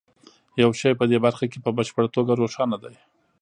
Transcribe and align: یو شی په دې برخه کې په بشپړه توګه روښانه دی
یو 0.61 0.71
شی 0.79 0.91
په 0.99 1.05
دې 1.11 1.17
برخه 1.25 1.45
کې 1.51 1.59
په 1.65 1.71
بشپړه 1.77 2.07
توګه 2.15 2.31
روښانه 2.41 2.77
دی 2.83 2.95